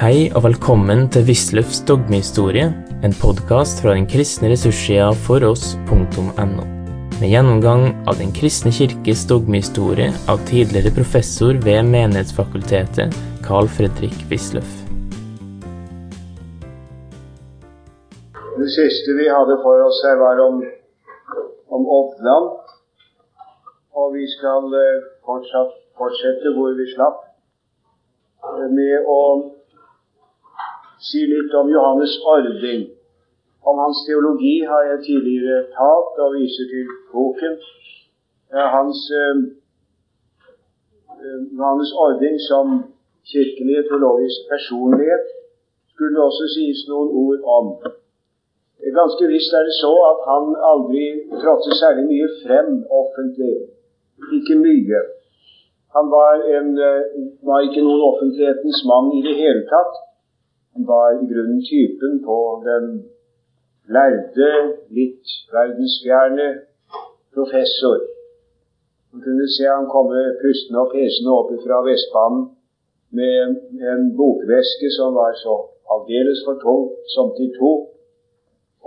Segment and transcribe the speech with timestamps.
[0.00, 2.70] Hei og velkommen til Wisløffs dogmehistorie,
[3.04, 6.64] en podkast fra den kristne ressurssida foross.no.
[7.18, 13.12] Med gjennomgang av Den kristne kirkes dogmehistorie av tidligere professor ved Menighetsfakultetet,
[13.44, 14.72] Carl Fredrik Wisløff.
[18.56, 20.64] Det siste vi hadde for oss her, var om,
[21.68, 22.50] om Oppland.
[24.00, 27.26] Og vi skal eh, fortsatt fortsette hvor vi slapp,
[28.48, 29.22] eh, med å
[31.08, 32.82] si litt om Johannes Ording.
[33.70, 37.56] Om hans teologi har jeg tidligere talt, og viser til boken.
[38.76, 39.36] Hans eh,
[41.22, 42.66] eh, Johannes Ording som
[43.32, 45.26] kirkelig teologisk personlighet
[45.92, 47.66] skulle det også sies noen ord om.
[49.00, 51.04] Ganske visst er det så at han aldri
[51.42, 52.70] trådte særlig mye frem
[53.00, 53.56] offentlig.
[54.36, 55.00] Ikke mye.
[55.96, 57.02] Han var, en, eh,
[57.48, 59.94] var ikke noen offentlighetens mann i det hele tatt
[60.74, 62.84] var i grunnen typen på den
[63.94, 64.50] lærde,
[64.98, 66.48] litt verdensfjerne
[67.34, 67.98] professor.
[69.12, 72.44] Man kunne se han komme pustende og pesende opp fra Vestbanen
[73.18, 73.56] med
[73.92, 75.56] en bokveske som var så
[75.94, 76.84] aldeles for tung
[77.14, 77.72] som til to,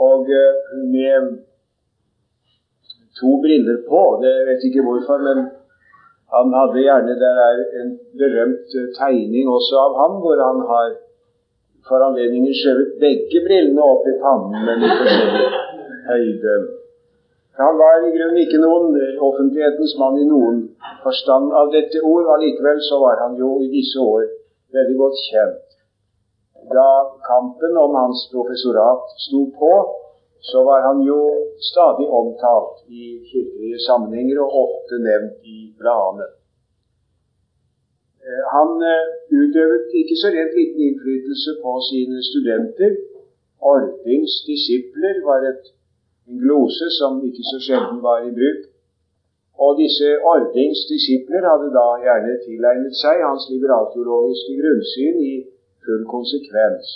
[0.08, 1.34] og eh, med
[3.20, 4.02] to briller på.
[4.24, 5.38] Det vet ikke hvorfor, men
[6.36, 10.88] han hadde gjerne Det er en berømt eh, tegning også av ham, hvor han har
[11.88, 15.50] for anledningen skjøvet begge brillene opp i pannen, men i forskjellig
[16.08, 16.56] høyde.
[17.60, 18.96] Han var i grunnen ikke noen
[19.28, 20.64] offentlighetens mann i noen
[21.04, 22.32] forstand av dette ord.
[22.36, 24.26] Allikevel så var han jo i disse år
[24.74, 25.76] veldig godt kjent.
[26.74, 26.88] Da
[27.28, 29.74] kampen om hans professorat sto på,
[30.50, 31.20] så var han jo
[31.72, 36.26] stadig omtalt i kirkelige sammenhenger og ofte nevnt i bladene.
[38.28, 39.06] Eh, han eh,
[39.42, 42.92] utøvet ikke så rent liten innflytelse på sine studenter.
[43.74, 45.66] Ordings disipler var et,
[46.30, 48.62] en glose som ikke så sjelden var i bruk.
[49.64, 55.36] Og disse Ordings disipler hadde da gjerne tilegnet seg hans liberalteologiske grunnsyn i
[55.86, 56.88] full konsekvens.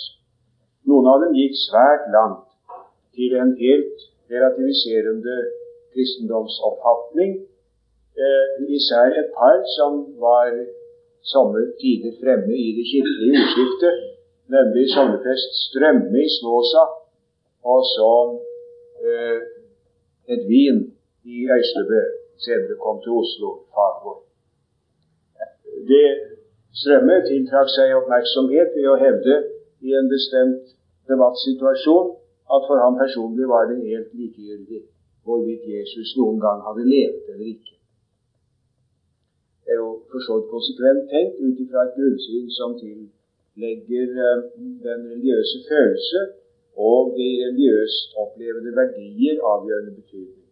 [0.88, 2.48] Noen av dem gikk svært langt
[3.16, 5.36] til en helt relativiserende
[5.92, 7.32] kristendomsoppfatning.
[8.24, 8.44] Eh,
[8.78, 9.92] især et par som
[10.24, 10.50] var
[11.22, 13.94] somme tider fremme i det kirkelige ordskiftet,
[14.54, 16.84] nemlig sogneprest Strømme i Snåsa
[17.72, 18.12] og så
[19.06, 19.40] eh,
[20.34, 20.78] Edvin
[21.24, 22.02] i Øyslebø.
[22.44, 24.18] Senere kom til Oslo, Fagvår.
[25.90, 26.08] Det
[26.80, 29.36] Strømme tiltrakk seg oppmerksomhet ved å hevde
[29.86, 30.76] i en bestemt
[31.10, 32.12] debattsituasjon
[32.54, 34.82] at for ham personlig var det helt likegyldig
[35.24, 37.77] hvorvidt Jesus noen gang hadde levd eller ikke
[39.70, 44.38] er jo for så vidt konsekvent tenkt ut ifra et grunnsyn som tillegger eh,
[44.86, 46.20] den religiøse følelse
[46.88, 50.46] og de religiøst opplevede verdier avgjørende betydning.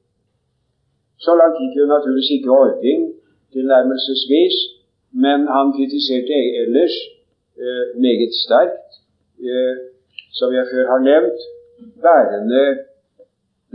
[1.25, 3.01] Så langt gikk jo naturligvis ikke ordning
[3.55, 4.57] tilnærmelsesvis,
[5.25, 6.97] men han kritiserte ellers
[7.63, 8.91] eh, meget sterkt,
[9.51, 9.75] eh,
[10.39, 11.41] som jeg før har nevnt,
[12.07, 12.65] bærende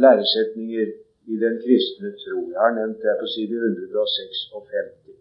[0.03, 0.87] læresetninger
[1.33, 2.37] i den kristne tro.
[2.53, 5.20] Jeg har nevnt det på side 156.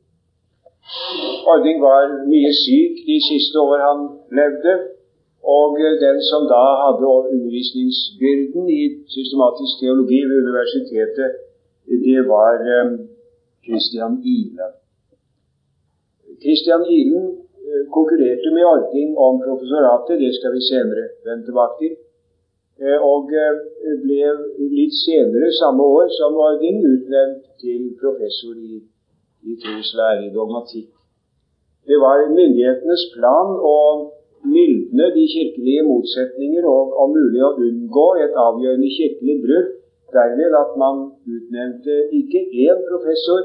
[1.53, 4.01] Ording var mye syk de siste år han
[4.39, 4.73] levde.
[5.57, 8.83] Og den som da hadde undervisningsbyrden i
[9.17, 11.31] systematisk teologi ved universitetet,
[12.07, 12.93] det var um,
[13.67, 14.73] Christian Ihlen.
[16.43, 17.27] Christian Ilen
[17.69, 21.93] uh, konkurrerte med Ording om professoratet, det skal vi senere vende tilbake til.
[22.83, 23.21] Uh, og
[24.05, 24.31] ble
[24.79, 28.83] litt senere samme år som Ording utnevnt til professor i
[29.49, 30.89] i troslære, i dogmatikk.
[31.89, 33.77] Det var myndighetenes plan å
[34.45, 39.71] mildne de kirkelige motsetninger og om mulig å unngå et avgjørende kirkelig brudd
[40.15, 40.97] derved at man
[41.37, 43.43] utnevnte ikke én professor,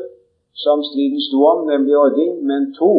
[0.64, 2.94] som striden sto om, nemlig Ording, men to.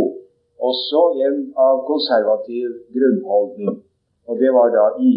[0.61, 1.39] Også en
[1.69, 3.81] av konservativ grunnholdning.
[4.29, 5.15] Og det var da I.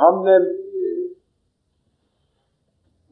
[0.00, 0.46] Han eh,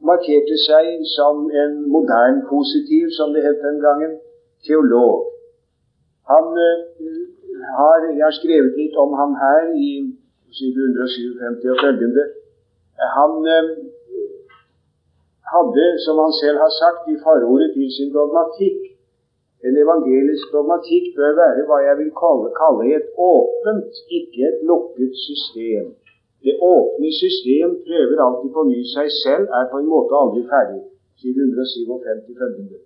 [0.09, 4.17] markerte seg som en modern positiv, som det het den gangen,
[4.67, 5.29] teolog.
[6.31, 6.77] Han uh,
[7.77, 9.89] har, Jeg har skrevet litt om ham her i
[10.57, 12.25] side 157 og følgende.
[13.17, 13.69] Han uh,
[15.53, 18.79] hadde, som han selv har sagt i forordet til sin dogmatikk,
[19.67, 25.13] en evangelisk dogmatikk bør være hva jeg vil kalle, kalle et åpent, ikke et lukket
[25.27, 25.85] system.
[26.45, 30.81] Det åpne system prøver alltid på ny seg selv, er på en måte aldri ferdig.
[31.19, 32.79] Side 157 følgende.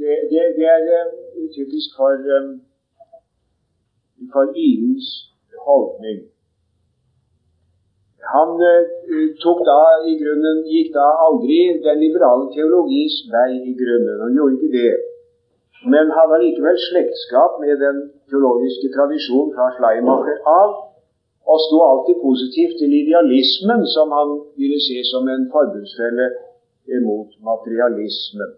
[0.00, 2.50] Det, det, det er uh, typisk for um,
[4.32, 5.08] for Ilens
[5.66, 6.20] holdning.
[8.34, 9.80] Han uh, tok da
[10.10, 14.22] i grunnen, gikk da aldri den liberale teologis vei i grunnen.
[14.24, 14.92] Han gjorde ikke det.
[15.92, 17.98] Men han har likevel slektskap med den
[18.30, 20.74] teologiske tradisjonen fra Schleimacher av,
[21.50, 26.26] og sto alltid positivt til idealismen, som han ville se som en forbundsfelle
[27.08, 28.50] mot materialismen.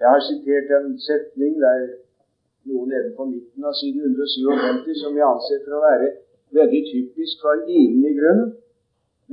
[0.00, 1.78] Jeg har sitert en setning der
[2.68, 6.08] noe nedenfor midten av side 157 som jeg anser for å være
[6.58, 8.50] veldig typisk for ilen i grunnen.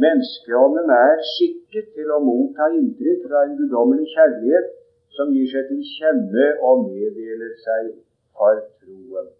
[0.04, 4.72] Menneskeånden er skikket til å motta inntrykk fra en guddommelig kjærlighet
[5.18, 7.92] som gir seg til kjenne og meddeler seg
[8.38, 9.32] for troen.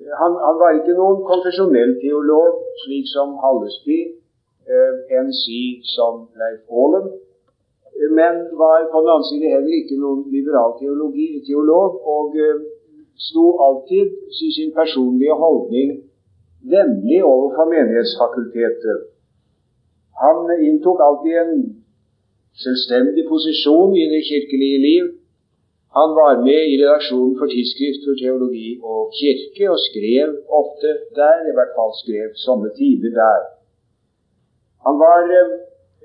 [0.00, 3.98] Han, han, var ikke noen konfesjonell teolog, slik som Hallesby,
[4.64, 7.10] eh, enn si som Leif Aalen,
[8.16, 12.62] men var på den annen side heller ikke noen liberal teologi, teolog, og eh,
[13.28, 14.16] sto alltid
[14.46, 15.98] i sin personlige holdning
[16.72, 18.98] vennlig overfor menighetsfakultetet.
[20.22, 21.54] Han inntok alltid en
[22.64, 25.04] selvstendig posisjon i det kirkelige liv
[25.96, 30.28] han var med i redaksjonen for Tidsskrift for teologi og kirke, og skrev
[30.60, 30.88] ofte
[31.18, 33.40] der, i hvert fall skrev somme tider der.
[34.86, 35.50] Han var eh,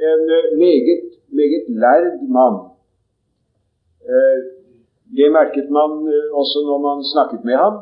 [0.10, 0.24] en
[0.64, 1.04] meget,
[1.40, 2.58] meget lærd mann.
[4.12, 4.40] Eh,
[5.18, 7.76] det merket man eh, også når man snakket med ham.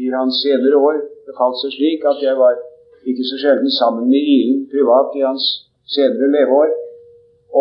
[0.00, 0.96] I hans senere år
[1.28, 2.54] befalt seg slik at jeg var
[3.10, 5.44] ikke så sjelden sammen med Ilen privat i hans
[5.94, 6.70] senere leveår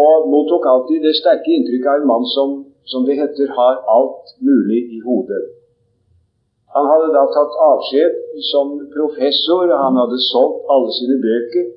[0.03, 2.55] og mottok alltid det sterke inntrykket av en mann som,
[2.91, 5.43] som det heter, har alt mulig i hodet.
[6.75, 8.15] Han hadde da tatt avskjed
[8.51, 11.69] som professor, og han hadde solgt alle sine bøker.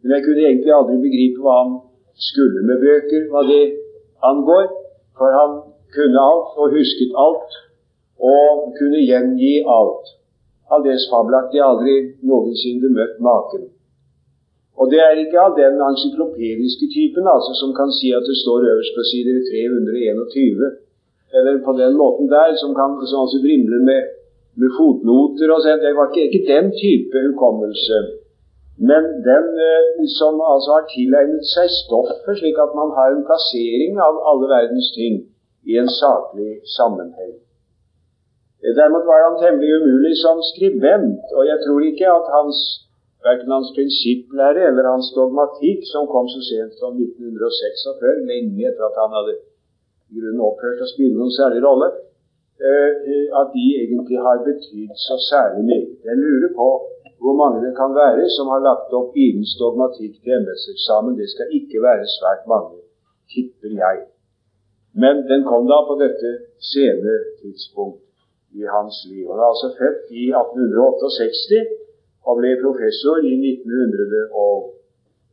[0.00, 1.74] Men jeg kunne egentlig aldri begripe hva han
[2.28, 3.64] skulle med bøker, hva det
[4.30, 4.70] angår.
[5.18, 5.58] For han
[5.92, 7.58] kunne alt og husket alt,
[8.32, 10.14] og kunne gjengi alt.
[10.72, 11.60] Aldeles fabelaktig.
[11.64, 11.98] Aldri
[12.30, 13.68] noensinne møtt maken.
[14.80, 18.68] Og det er ikke av den encyklopediske typen altså, som kan si at det står
[18.70, 20.68] øverst på side 321,
[21.36, 24.00] eller på den måten der, som, kan, som altså vrimler med,
[24.60, 25.82] med, fotnoter og sånt.
[25.84, 27.98] Det var ikke, ikke, den type hukommelse.
[28.90, 33.98] Men den eh, som altså har tilegnet seg stoffet, slik at man har en plassering
[34.08, 35.14] av alle verdens ting
[35.70, 37.34] i en saklig sammenheng.
[38.78, 42.58] Derimot var han temmelig umulig som skribent, og jeg tror ikke at hans
[43.26, 49.00] Verken hans prinsipplære eller hans dogmatikk, som kom så sent som 1946, lenge etter at
[49.02, 49.34] han hadde
[50.10, 51.88] i grunnen opphørt å spille noen særlig rolle,
[52.68, 52.92] eh,
[53.40, 55.88] at de egentlig har betydd så særlig mye.
[56.08, 56.68] Jeg lurer på
[57.22, 61.18] hvor mange det kan være som har lagt opp idens dogmatikk til embetseksamen.
[61.20, 62.78] Det skal ikke være svært mange,
[63.32, 63.96] tipper jeg.
[65.02, 66.30] Men den kom da på dette
[66.72, 68.06] sene tidspunkt
[68.60, 69.26] i hans liv.
[69.30, 71.87] Han er altså født i 1868
[72.26, 74.74] og ble professor i 1900 og,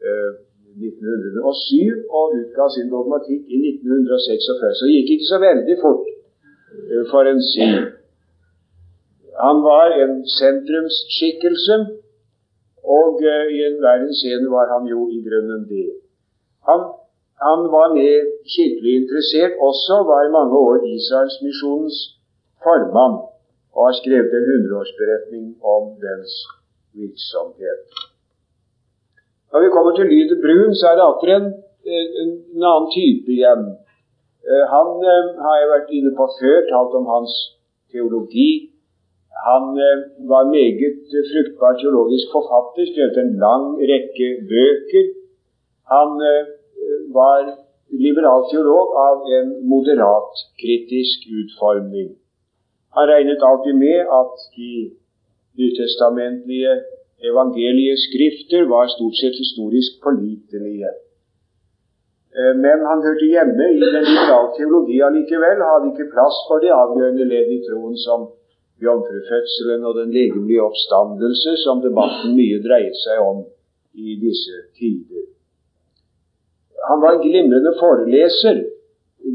[0.08, 0.32] eh,
[0.76, 4.76] 1907 og utga sin dogmatikk i 1946.
[4.78, 7.76] Så det gikk ikke så veldig fort eh, for en syv.
[9.46, 11.76] Han var en sentrumsskikkelse,
[13.00, 15.88] og eh, i enhver henseende var han jo i grunnen det.
[16.70, 16.80] Han,
[17.48, 18.16] han var med
[18.56, 21.98] kirkelig interessert også, var i mange år Israelsmisjonens
[22.64, 23.18] formann
[23.76, 25.46] og har skrevet en hundreårsberetning
[25.76, 26.34] om dens
[27.00, 27.82] virksomhet.
[29.52, 31.48] Når vi kommer til Lyder Brun, så er det atter en,
[32.22, 32.32] en,
[32.70, 33.64] annen type igjen.
[34.50, 37.36] Eh, han eh, har jeg vært inne på før, talt om hans
[37.94, 38.50] teologi.
[39.48, 45.08] Han eh, var meget fruktbar teologisk forfatter, skrevet en lang rekke bøker.
[45.94, 46.20] Han
[47.14, 47.42] var
[48.06, 52.10] liberal teolog av en moderat kritisk utforming.
[52.96, 54.72] Han regnet alltid med at de
[55.60, 56.74] nytestamentlige
[57.30, 60.92] evangelieskrifter var stort sett historisk pålitelige.
[62.38, 66.74] Eh, men han hørte hjemme i den liberale teologi allikevel, hadde ikke plass for det
[66.84, 68.28] avgjørende ledd i troen som
[68.86, 73.46] jomfrufødselen og den legemlige oppstandelse, som debatten mye dreier seg om
[73.96, 75.26] i disse tider.
[76.90, 78.58] Han var en glimrende foreleser.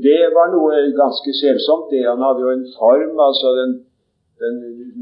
[0.06, 1.88] Det var noe ganske selsomt.
[1.90, 3.72] det Han hadde jo en form, altså den
[4.42, 4.56] den,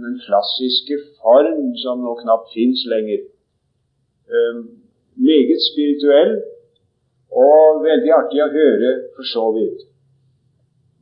[0.05, 3.27] den klassiske form som nå knapt fins lenger.
[4.29, 4.63] Um,
[5.29, 6.33] meget spirituell
[7.45, 9.85] og veldig artig å høre, for så vidt.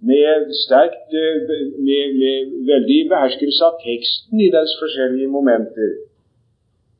[0.06, 1.38] Med, sterkt, eh,
[1.86, 5.94] med, med veldig beherskelse av teksten i dens forskjellige momenter.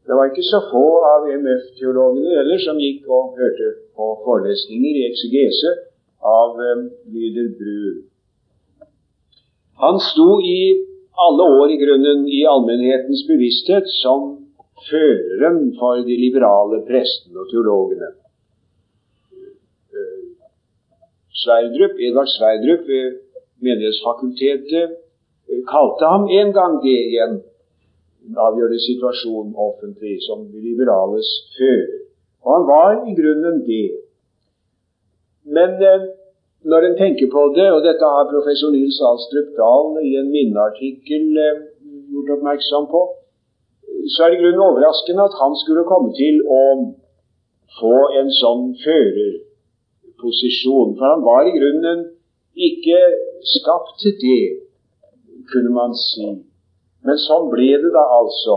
[0.07, 5.07] Det var ikke så få av MF-teologene heller som gikk og hørte på forelesninger i
[5.11, 5.73] eksegese
[6.23, 8.05] av um, Lyder Brun.
[9.83, 10.61] Han sto i
[11.25, 14.27] alle år i grunnen i allmennhetens bevissthet som
[14.91, 18.13] føreren for de liberale prestene og teologene.
[21.37, 23.19] Sverdrup, Edvard Sverdrup ved
[23.65, 24.97] Menighetsfakultetet
[25.69, 27.37] kalte ham en gang det igjen.
[28.27, 31.93] en avgjørende situasjon offentlig som de liberales fører.
[32.43, 33.91] Og han var i grunnen det.
[35.57, 36.07] Men eh,
[36.71, 41.25] når en tenker på det, og dette har professor Nils Alstrup Dahl i en minneartikkel
[41.47, 41.63] eh,
[42.13, 43.03] gjort oppmerksom på,
[44.13, 46.63] så er det grunnen overraskende at han skulle komme til å
[47.79, 50.95] få en sånn førerposisjon.
[50.99, 52.05] For han var i grunnen
[52.69, 53.01] ikke
[53.55, 54.45] skapt til det,
[55.53, 56.27] kunne man si.
[57.07, 58.57] Men sånn ble det da altså.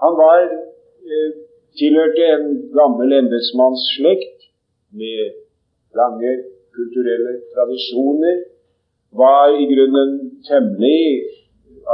[0.00, 1.30] Han var eh,
[1.76, 4.48] tilhørte en gammel embetsmannsslekt
[4.96, 5.36] med
[5.96, 6.32] lange
[6.80, 8.36] kulturelle tradisjoner.
[9.22, 10.10] Var i grunnen
[10.48, 11.04] temmelig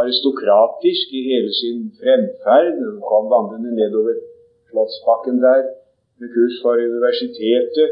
[0.01, 2.75] aristokratisk i hele sin fremferd.
[2.87, 4.17] hun kom vandrende nedover
[4.69, 5.63] Slottsbakken der
[6.19, 7.91] med kurs for universitetet.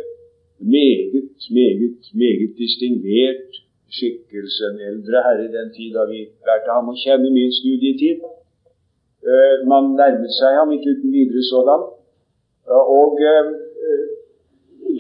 [0.75, 1.15] Meget,
[1.59, 3.51] meget, meget distingvert
[3.97, 4.63] skikkelse.
[4.73, 8.19] En eldre herre den tid da vi lærte ham å kjenne min studietid.
[9.33, 11.85] Uh, man nærmet seg ham ikke uten videre sådan.
[12.69, 13.47] Uh, og uh,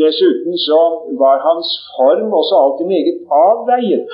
[0.03, 0.81] dessuten så
[1.23, 4.05] var hans form også alltid meget avveiet.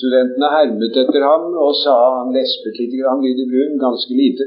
[0.00, 4.46] Studentene hermet etter ham og sa han lespet litt, han lyder brun, ganske lite.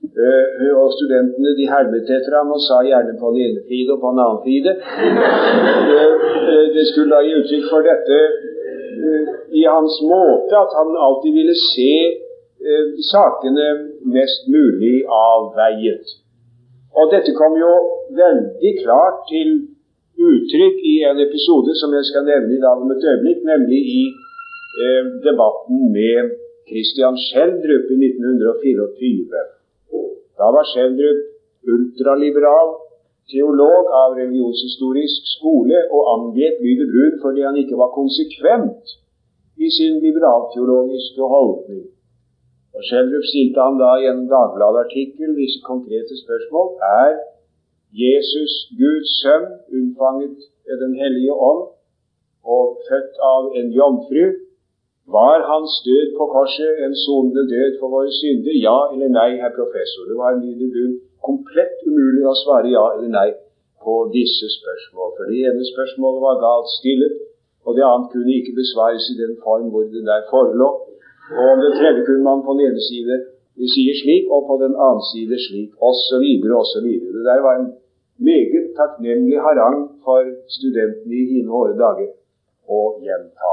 [0.00, 4.00] Uh, og studentene de hermet etter ham og sa gjerne på den ene side og
[4.00, 4.72] på den annen side.
[4.80, 6.14] Uh,
[6.48, 8.22] uh, det skulle da gi uttrykk for dette
[9.60, 11.92] i hans måte at han alltid ville se
[13.08, 13.68] sakene
[14.16, 16.12] mest mulig avveiet.
[16.98, 17.70] Og dette kom jo
[18.18, 19.48] veldig klart til
[20.30, 24.02] uttrykk i en episode som jeg skal nevne i dag om et øyeblikk, nemlig i
[25.26, 26.34] debatten med
[26.68, 29.42] Christian Schjelderup i 1924.
[30.38, 31.20] Da var Schjelderup
[31.74, 32.70] ultraliberal
[33.30, 38.96] teolog av religionshistorisk skole og angrep Lyder Brun fordi han ikke var konsekvent
[39.60, 41.84] i sin liberalteologiske holdning.
[42.80, 46.68] Og Schjelderup stilte han da i en Dagbladet-artikkel disse konkrete spørsmål.
[47.00, 47.10] Er
[48.02, 49.46] Jesus Guds sønn,
[49.76, 51.62] unnfanget ved Den hellige ånd
[52.54, 54.24] og født av en jomfru?
[55.16, 58.54] Var hans død på korset en sonende død for våre synder?
[58.68, 60.02] Ja eller nei, herr professor?
[60.10, 60.92] Det var en liten
[61.28, 63.30] komplett umulig å svare ja eller nei
[63.84, 65.10] på disse spørsmål.
[65.16, 67.14] For det ene spørsmålet var galt stillet,
[67.66, 70.70] og det annet kunne ikke besvares i den form hvor det der forelå.
[71.38, 73.16] Og om det tredje kunne man på den ene side
[73.74, 76.24] sier slik, og på den annen side slik, osv.,
[76.62, 76.88] osv.
[77.14, 77.70] Det der var en
[78.30, 80.20] meget takknemlig harang for
[80.56, 82.10] studentene i hine hårde dager
[82.78, 83.52] å gjenta.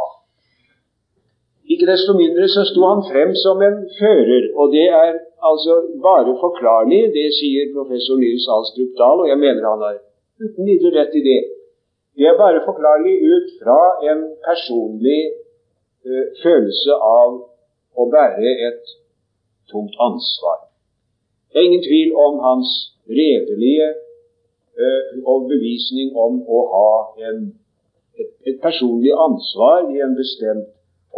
[1.73, 5.17] Ikke desto mindre så sto han frem som en fører, og det er
[5.49, 5.73] altså
[6.07, 9.97] bare forklarlig, det sier professor Nils Alstrup Dahl, og jeg mener han har
[10.43, 11.41] uten videre rett i det.
[12.17, 13.81] Det er bare forklarlig ut fra
[14.11, 15.21] en personlig
[16.07, 17.35] ø, følelse av
[17.97, 18.95] å bære et
[19.71, 20.59] tungt ansvar.
[21.49, 22.69] Det er ingen tvil om hans
[23.19, 23.87] redelige
[24.81, 25.01] uh,
[25.33, 26.91] overbevisning om å ha
[27.29, 27.39] en,
[28.19, 30.69] et, et personlig ansvar i en bestemt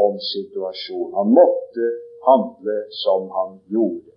[0.06, 1.16] om situasjonen.
[1.20, 1.90] Han måtte
[2.28, 4.14] handle som han gjorde.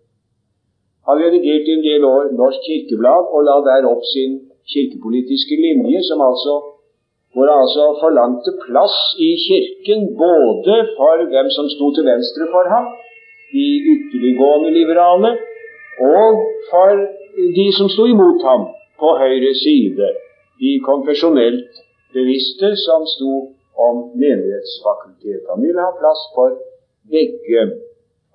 [1.06, 4.38] Han redigerte en del år Norsk Kirkeblad og la der opp sin
[4.72, 6.54] kirkepolitiske linje, som altså
[7.32, 8.96] hvor han altså forlangte plass
[9.28, 12.86] i Kirken både for hvem som sto til venstre for ham,
[13.54, 15.30] de ytterliggående liberale,
[16.16, 16.30] og
[16.70, 16.92] for
[17.58, 18.62] de som sto imot ham
[19.00, 20.08] på høyre side,
[20.62, 21.70] de konfesjonelt
[22.16, 23.32] bevisste som sto
[23.86, 25.48] om menighetsfakultetet.
[25.52, 26.50] Han ville ha plass for
[27.14, 27.62] begge.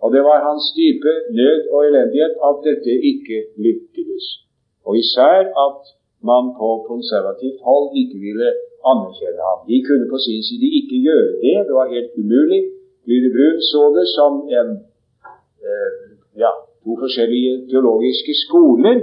[0.01, 4.25] Og det var hans dype nød og elendighet at dette ikke lyktes.
[4.85, 5.79] Og især at
[6.31, 8.49] man på konservativt hold ikke ville
[8.91, 9.59] anerkjenne ham.
[9.69, 11.55] De kunne på sin side ikke gjøre det.
[11.67, 12.61] Det var helt umulig.
[13.09, 14.69] Lyde Brun så det som en
[15.67, 15.91] eh,
[16.43, 16.51] ja,
[16.83, 18.97] to forskjellige teologiske skoler.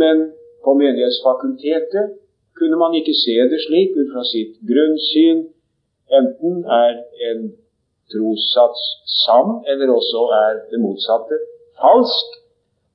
[0.00, 0.16] Men
[0.64, 2.06] på Menighetsfakultetet
[2.58, 5.38] kunne man ikke se det slik ut fra sitt grunnsyn.
[6.18, 6.92] Enten er
[7.28, 7.40] en
[8.12, 8.82] trossats
[9.24, 11.36] sann, eller også er det motsatte
[11.80, 12.41] falsk.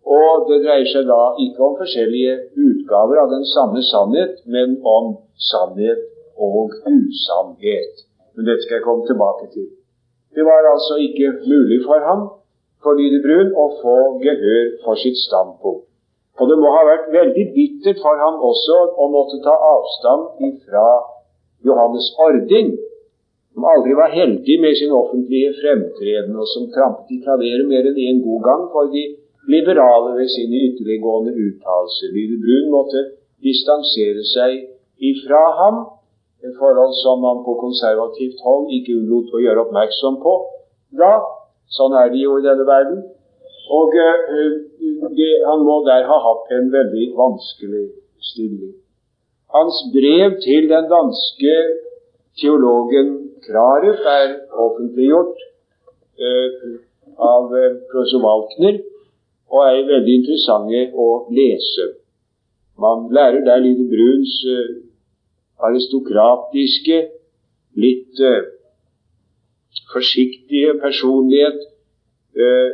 [0.08, 5.18] Og det dreier seg da ikke om forskjellige utgaver av den samme sannhet, men om
[5.50, 6.06] sannhet
[6.40, 8.06] og usannhet.
[8.36, 9.68] Men dette skal jeg komme tilbake til.
[10.36, 12.24] Det var altså ikke mulig for ham,
[12.84, 15.84] for Lyde Brun, å få gehør for sitt standpunkt.
[16.38, 20.88] Og det må ha vært veldig bittert for ham også å måtte ta avstand fra
[21.66, 22.76] Johannes Ording,
[23.58, 27.98] som aldri var heldig med sin offentlige fremtreden, og som trampet i klaveret mer enn
[27.98, 29.08] én en god gang for de
[29.54, 32.08] liberale ved sine ytterliggående uttalelser.
[32.16, 33.00] Lyde Brun måtte
[33.48, 34.52] distansere seg
[35.10, 35.76] ifra ham,
[36.46, 40.34] et forhold som man på konservativt hold ikke unnlot å gjøre oppmerksom på
[41.02, 41.14] da.
[41.78, 43.00] Sånn er det jo i denne verden.
[43.78, 44.54] Og uh,
[45.18, 47.88] det, han må der ha hatt en veldig vanskelig
[48.32, 48.76] stilling.
[49.56, 51.56] Hans brev til den danske
[52.40, 53.16] teologen
[53.48, 55.44] Krarup er offentliggjort
[56.22, 56.78] uh,
[57.18, 58.80] av uh, professor Walkner
[59.50, 61.88] og er veldig interessante å lese.
[62.78, 64.74] Man lærer der Lide Bruns uh,
[65.68, 66.98] aristokratiske,
[67.84, 68.44] litt uh,
[69.94, 71.64] forsiktige personlighet.
[72.38, 72.70] Uh,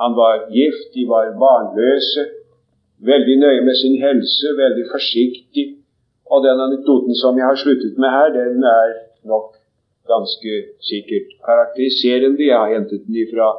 [0.00, 2.24] han var gift, de var barnløse,
[3.10, 5.66] veldig nøye med sin helse, veldig forsiktig.
[6.32, 8.94] Og den anekdoten som jeg har sluttet med her, den er
[9.28, 9.58] nok
[10.08, 10.52] ganske
[10.88, 12.46] sikkert karakteriserende.
[12.46, 13.52] Jeg har hentet den fra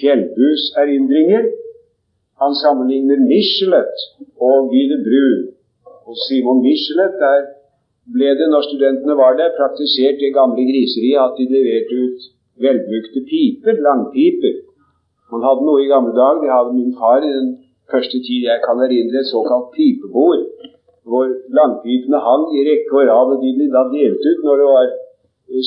[0.00, 1.46] Fjellbus erindringer.
[2.42, 3.94] Han sammenligner Michelet
[4.48, 5.28] og Guide Bru.
[6.08, 7.38] Og Simon Michelet, der
[8.14, 12.20] ble det, når studentene var der, praktisert det gamle griseriet at de leverte ut
[12.64, 14.54] velbrukte piper, langpiper.
[15.32, 17.50] Man hadde noe i gamle dager, det hadde min far i den
[17.92, 20.46] første tid jeg kan erindre, et såkalt pipebord,
[21.08, 21.26] hvor
[21.58, 24.88] langpipene hang i rekke og rad, og de ble da delt ut når det var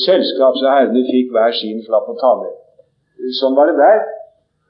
[0.06, 2.52] selskap, så herrene fikk hver sin flapp å ta med.
[3.38, 4.02] Sånn var det der.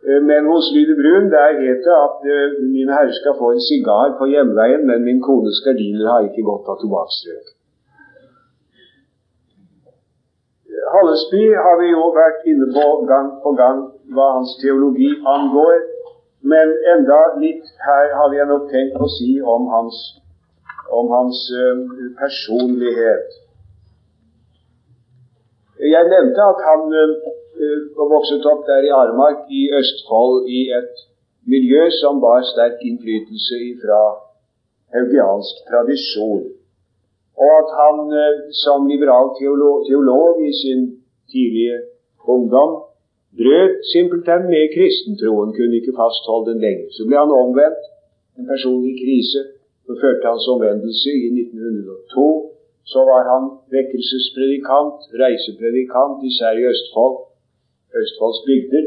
[0.09, 3.67] Eh, men hos Lyde Brun der het det at min mine herrer skal få en
[3.69, 7.47] sigar på hjemveien, men min kones gardiner har ikke godt av tobakksrøk.
[10.95, 13.79] Hallesby har vi jo vært inne på gang på gang
[14.15, 15.79] hva hans teologi angår,
[16.53, 20.01] men enda litt her hadde jeg nok tenkt å si om hans,
[20.99, 21.79] om hans uh,
[22.19, 23.39] personlighet.
[25.95, 27.32] Jeg nevnte at han Eh,
[28.01, 30.95] og vokset opp der i Armark i Østfold i et
[31.55, 34.03] miljø som bar sterk innflytelse fra
[34.95, 36.45] haugiansk tradisjon.
[37.43, 40.81] Og at han eh, som liberal teolog, teolog i sin
[41.33, 41.79] tidlige
[42.35, 42.73] ungdom
[43.41, 46.87] brøt simpelthen med kristentroen, kunne ikke fastholde den lenger.
[46.97, 47.83] Så ble han omvendt,
[48.39, 49.41] en personlig krise.
[49.87, 52.27] Så førte hans omvendelse i 1902.
[52.93, 53.45] Så var han
[53.75, 57.17] vekkelsespredikant, reisepredikant, især i Østfold.
[58.01, 58.85] Østfolds bygder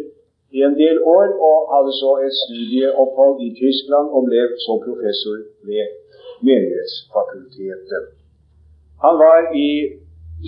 [0.57, 5.37] i en del år, og hadde så et studieopphold i Tyskland og ble så professor
[5.67, 5.85] ved
[6.47, 8.03] Menighetsfakultetet.
[9.05, 9.69] Han var i,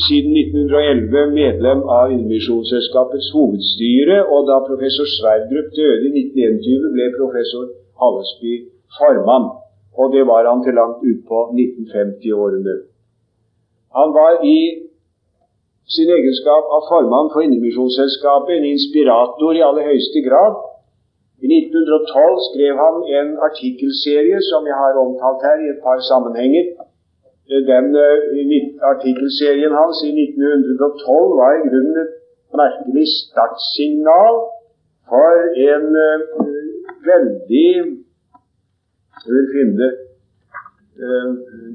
[0.07, 7.65] siden 1911 medlem av Indremisjonsselskapets hovedstyre, og da professor Sverdrup døde i 1921, ble professor
[7.99, 8.53] Hallesby
[8.97, 9.47] formann.
[9.99, 12.75] Og det var han til langt utpå 1950-årene.
[13.97, 14.59] Han var i
[15.95, 20.57] sin egenskap av formann for Indremisjonsselskapet en inspirator i aller høyeste grad.
[21.45, 26.65] I 1912 skrev han en artikkelserie som jeg har omtalt her i et par sammenhenger.
[27.71, 32.15] Den uh, artikkelserien hans i 1912 var i grunnen et
[32.61, 34.41] merkelig startsignal
[35.11, 36.17] for en uh,
[37.11, 37.71] veldig
[39.25, 39.93] Du vil finne det,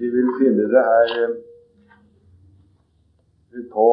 [0.01, 1.09] De vil finne det her
[3.75, 3.89] på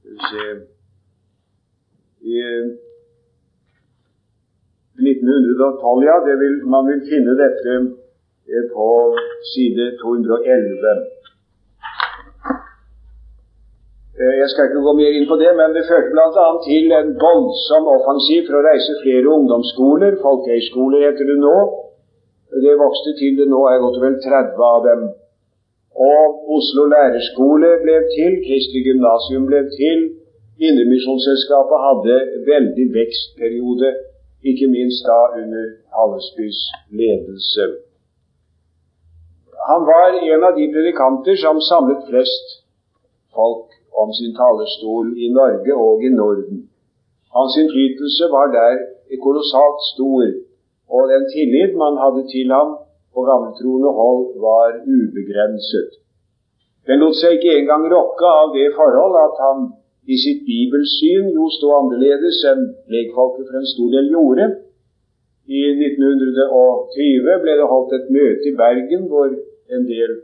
[0.00, 0.46] Skal vi se
[2.22, 2.38] I
[5.02, 6.16] 1912, ja.
[6.42, 7.72] Vil, man vil finne dette
[8.52, 8.88] eh, på
[9.52, 11.12] side 211.
[14.20, 16.48] Eh, jeg skal ikke gå mer inn på det, men det førte bl.a.
[16.66, 20.18] til en voldsom offensiv for å reise flere ungdomsskoler.
[20.24, 21.56] Folkehøyskoler heter det nå.
[22.62, 25.06] Det vokste til det nå er godt og vel 30 av dem.
[26.10, 26.24] Og
[26.56, 29.98] Oslo lærerskole ble til, Kristelig gymnasium ble til.
[30.66, 32.16] Indremisjonsselskapet hadde
[32.52, 33.88] veldig vekstperiode,
[34.50, 35.64] ikke minst da under
[35.96, 36.60] Hallesbys
[36.98, 37.64] ledelse.
[39.70, 42.46] Han var en av de predikanter som samlet flest
[43.36, 43.68] folk
[44.02, 46.58] om sin talerstol i Norge og i Norden.
[47.36, 48.72] Hans innflytelse var der
[49.24, 50.24] kolossalt stor,
[50.94, 52.70] og den tillit man hadde til ham,
[53.14, 55.90] på gammeltroende hold var ubegrenset.
[56.88, 59.68] Den lot seg ikke engang rokke av det forhold at han
[60.10, 64.48] i sitt bibelsyn jo sto annerledes enn legfolket for en stor del gjorde.
[65.46, 70.16] I 1920 ble det holdt et møte i Bergen hvor en del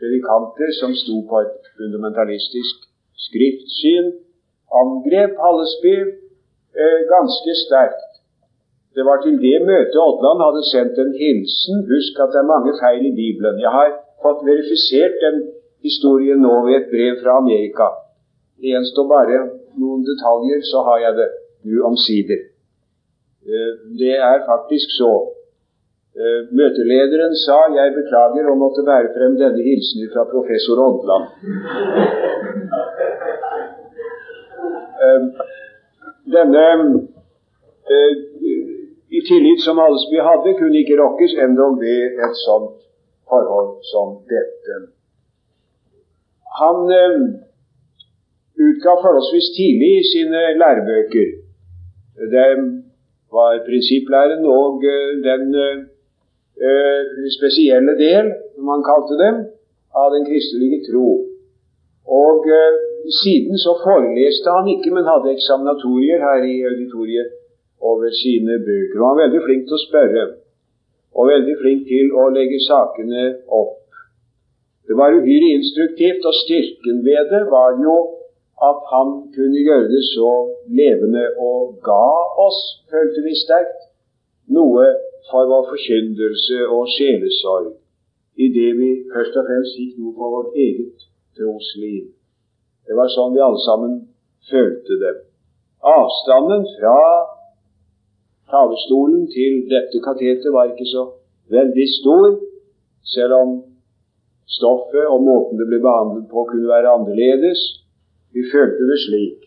[0.00, 2.88] predikanter som sto på et fundamentalistisk
[3.26, 4.12] skriftsyn,
[4.82, 8.15] angrep Hallesby eh, ganske sterkt.
[8.96, 11.76] Det var til det møtet Odland hadde sendt en hilsen.
[11.92, 13.56] Husk at det er mange feil i Bibelen.
[13.64, 13.88] Jeg har
[14.24, 15.36] fått verifisert den
[15.86, 17.88] historien nå ved et brev fra Amerika.
[18.58, 19.38] Det gjenstår bare
[19.82, 21.28] noen detaljer, så har jeg det
[21.68, 22.40] nå omsider.
[23.50, 25.12] Eh, det er faktisk så.
[26.20, 31.28] Eh, møtelederen sa 'jeg beklager å måtte bære frem denne hilsenen fra professor Odland'.
[35.06, 35.22] Eh,
[36.34, 36.62] denne
[39.16, 42.78] i tillit som Hallesby hadde, kunne ikke rokkes endog ved et sånt
[43.30, 44.76] forhold som dette.
[46.60, 46.78] Han
[48.64, 51.28] utga forholdsvis tidlig sine lærebøker.
[52.34, 52.48] Det
[53.36, 55.44] var prinsipplæren og eh, den
[56.68, 57.00] eh,
[57.36, 59.36] spesielle del, som han kalte dem,
[60.00, 61.08] av den kristelige tro.
[62.24, 62.78] Og eh,
[63.22, 67.35] siden så foreleste han ikke, men hadde eksaminatorier her i auditoriet
[67.80, 68.98] over sine bøker.
[69.00, 70.24] Han var veldig flink til å spørre,
[71.16, 73.24] og veldig flink til å legge sakene
[73.60, 73.82] opp.
[74.86, 77.96] Det var uhyre instruktivt, og styrken ved det var jo
[78.68, 80.30] at han kunne gjøre det så
[80.78, 82.06] levende og ga
[82.46, 82.60] oss,
[82.90, 83.82] følte vi sterkt,
[84.48, 84.86] noe
[85.30, 87.74] for vår forkyndelse og sjelesorg
[88.36, 92.12] i det vi først og fremst gikk noe for vårt eget trosliv.
[92.86, 93.96] Det var sånn vi alle sammen
[94.50, 95.14] følte det.
[95.82, 96.98] Avstanden fra
[98.52, 101.02] talerstolen til dette katetet var ikke så
[101.56, 102.26] veldig stor,
[103.14, 103.50] selv om
[104.58, 107.60] stoffet og måten det ble behandlet på, kunne være annerledes.
[108.34, 109.40] Vi følte det slik.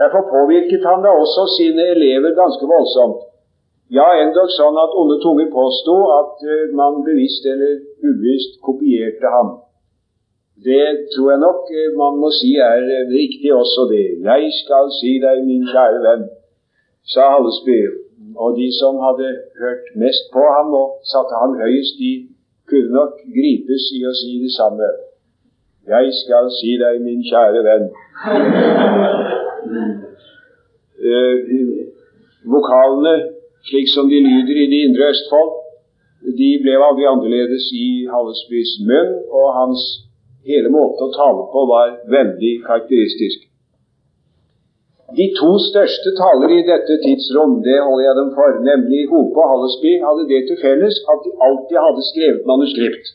[0.00, 3.20] Derfor påvirket han da også sine elever ganske voldsomt.
[3.92, 9.50] Ja, endog sånn at onde tunger påsto at uh, man bevisst eller ubevisst kopierte ham.
[10.64, 14.06] Det tror jeg nok uh, man må si er uh, riktig også, det.
[14.24, 16.24] Jeg skal si deg, min kjære venn,
[17.04, 17.78] sa Hallesby.
[18.36, 19.28] Og de som hadde
[19.62, 22.12] hørt mest på ham og satte ham høyest, de
[22.68, 24.88] kunne nok gripes i å si det samme.
[25.94, 27.86] Jeg skal si deg, min kjære venn
[31.10, 31.36] eh,
[32.52, 33.14] Vokalene,
[33.66, 35.52] slik som de lyder i det indre Østfold,
[36.38, 39.82] de ble aldri annerledes i Hallesbys munn, og hans
[40.46, 43.48] hele måte å tale på var veldig karakteristisk.
[45.18, 49.48] De to største talere i dette tidsrom, det holder jeg dem for, nemlig Hope og
[49.50, 53.06] Hallesby, hadde det til felles at de alltid hadde skrevet manuskript.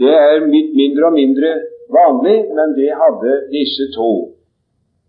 [0.00, 0.46] Det er
[0.80, 1.50] mindre og mindre
[1.98, 4.12] vanlig, men det hadde disse to.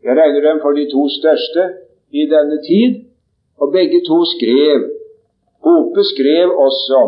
[0.04, 1.64] Jeg regner dem for de to største
[2.22, 2.92] i denne tid,
[3.62, 4.80] og begge to skrev.
[5.68, 7.02] Hope skrev også,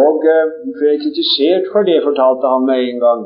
[0.00, 0.44] og uh,
[0.76, 3.22] ble kritisert for det, fortalte han meg en gang.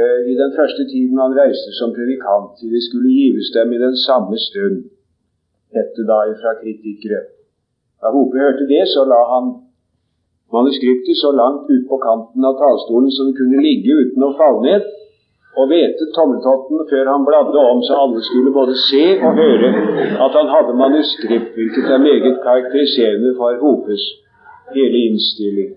[0.00, 3.82] Uh, I den første tiden han reiste som predikant, til det skulle gives dem i
[3.86, 4.76] den samme stund,
[5.76, 7.20] hette da fra kritikere.
[8.00, 9.44] Da Hope hørte det, så la han
[10.56, 14.60] manuskriptet så langt ut på kanten av talerstolen som det kunne ligge uten å falle
[14.68, 14.82] ned,
[15.58, 19.70] og vete tommeltotten før han bladde om, så alle skulle både se og høre
[20.24, 24.04] at han hadde manuskript, hvilket er meget karakteriserende for Hopes
[24.74, 25.72] hele innstilling.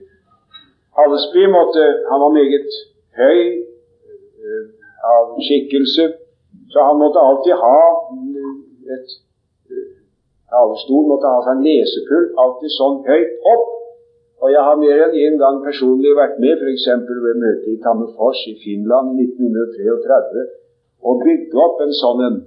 [0.97, 2.69] Hallesby måtte Han var meget
[3.21, 3.41] høy
[5.15, 6.09] av skikkelse,
[6.73, 7.79] så han måtte alltid ha
[8.97, 9.15] et
[9.71, 9.87] uh,
[10.51, 13.73] talerstol, måtte ha seg en lesepult alltid sånn høyt opp
[14.37, 16.85] og jeg har mer enn én en gang personlig vært med, f.eks.
[17.25, 20.43] ved møtet i Tammerfors i Finland i 1933,
[21.09, 22.37] og bygge opp en sånn en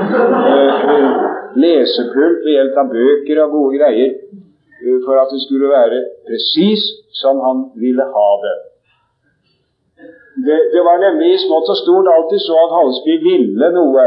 [0.00, 1.26] uh,
[1.60, 4.16] lesepult ved hjelp av bøker og gode greier
[5.04, 6.82] for at det skulle være presis
[7.20, 8.56] som han ville ha det.
[10.46, 10.58] Det.
[10.74, 14.06] Det var nemlig i smått og stort alltid så at Halsby ville noe.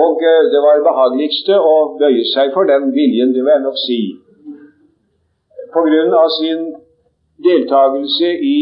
[0.00, 3.66] Og uh, det var det behageligste å bøye seg for den viljen, det vil jeg
[3.66, 4.00] nok si
[5.72, 6.60] På grunn av sin
[7.44, 8.58] deltakelse i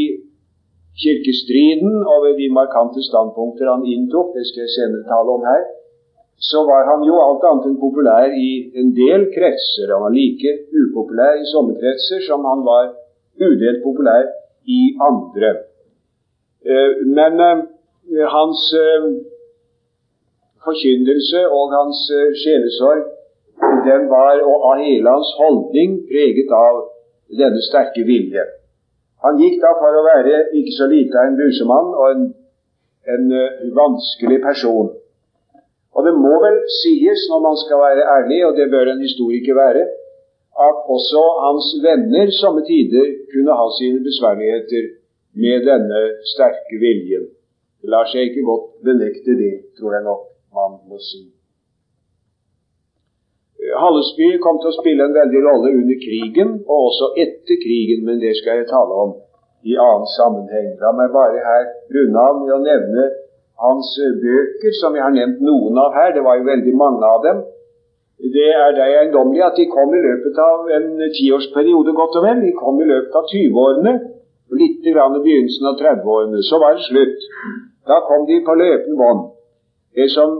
[1.02, 5.62] kirkestriden og ved de markante standpunkter han inntok, det skal jeg senere tale om her,
[6.48, 8.50] så var han jo alt annet enn populær i
[8.80, 9.92] en del kretser.
[9.92, 12.92] Han var like upopulær i sommerkretser som han var
[13.40, 14.28] udelt populær
[14.78, 15.54] i andre.
[16.66, 19.04] Eh, men eh, hans eh,
[20.66, 22.00] forkynnelse og hans
[22.42, 23.04] sjelesorg
[23.86, 26.80] den var av hele hans holdning preget av
[27.38, 28.42] denne sterke vilje.
[29.22, 32.26] Han gikk da for å være ikke så lite av en busemann og en,
[33.14, 33.30] en
[33.78, 34.90] vanskelig person.
[35.96, 39.56] Og det må vel sies, når man skal være ærlig, og det bør en historiker
[39.56, 39.86] være,
[40.66, 44.90] at også hans venner somme tider kunne ha sine besværligheter
[45.36, 47.28] med denne sterke viljen.
[47.82, 50.22] Det lar seg ikke godt benekte det, tror jeg nok
[50.56, 51.26] man må si.
[53.76, 58.20] Hallesby kom til å spille en veldig rolle under krigen, og også etter krigen, men
[58.22, 59.14] det skal jeg tale om
[59.66, 60.74] i annen sammenheng.
[60.80, 61.64] La meg bare her
[61.96, 63.06] runde av med å nevne
[63.64, 66.12] hans bøker, som jeg har nevnt noen av her.
[66.14, 67.42] Det var jo veldig mange av dem.
[68.36, 70.86] Det er det eiendommelig at de kom i løpet av en
[71.18, 72.44] tiårsperiode, godt og vel.
[72.44, 73.96] De kom i løpet av 20-årene,
[74.54, 76.42] litt grann i begynnelsen av 30-årene.
[76.42, 77.24] Så var det slutt.
[77.86, 79.22] Da kom de på løpende bånd.
[79.96, 80.36] Det som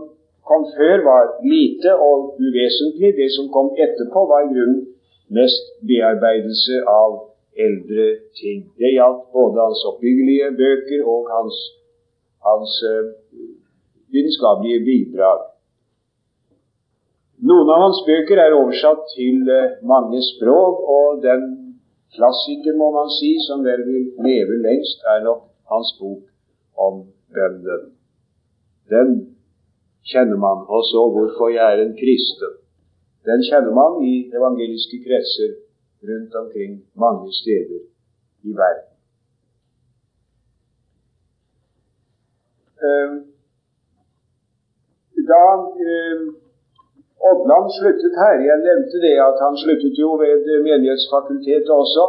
[0.46, 3.14] kom før, var lite og uvesentlig.
[3.20, 4.84] Det som kom etterpå, var i grunnen
[5.34, 7.18] mest bearbeidelse av
[7.66, 8.06] eldre
[8.38, 8.66] ting.
[8.78, 11.60] Det gjaldt både hans oppbyggelige bøker og hans,
[12.46, 13.10] hans uh,
[14.14, 15.46] vitenskapelige bidrag.
[17.46, 21.65] Noen av hans bøker er oversatt til eh, mange språk, og den
[22.14, 25.42] klassiker, må man si, som vel vil leve lengst, er nok
[25.72, 26.22] hans bok
[26.86, 26.94] om
[27.34, 27.82] bønnen.
[28.94, 29.08] Den
[30.10, 30.58] kjenner man.
[30.74, 32.56] Og så 'Hvorfor jeg er en kristen'.
[33.28, 35.50] Den kjenner man i evangeliske kretser
[36.08, 36.72] rundt omkring
[37.04, 37.80] mange steder
[38.48, 38.90] i verden.
[42.86, 43.14] Ehm,
[45.30, 45.44] da
[45.86, 46.24] ehm,
[47.28, 48.36] Odland sluttet her.
[48.50, 52.04] Jeg nevnte det at han sluttet jo ved Menighetsfakultetet også.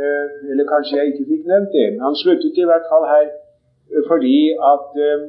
[0.00, 1.86] Eh, eller kanskje jeg ikke fikk nevnt det.
[1.92, 4.38] Men han sluttet i hvert fall her eh, fordi
[4.72, 5.20] at eh,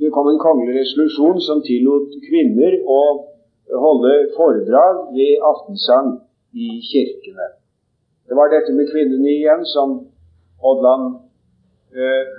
[0.00, 3.00] det kom en kongelig resolusjon som tillot kvinner å
[3.84, 6.08] holde foredrag ved aftensang
[6.64, 7.46] i kirkene.
[8.26, 9.94] Det var dette med kvinnene igjen som
[10.70, 11.06] Odland